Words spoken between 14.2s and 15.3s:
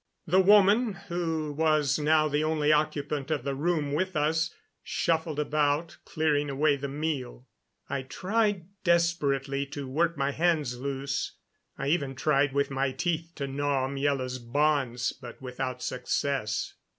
bonds,